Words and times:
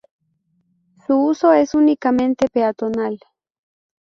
Su 1.05 1.15
uso 1.19 1.53
es 1.53 1.75
únicamente 1.75 2.47
peatonal. 2.51 3.19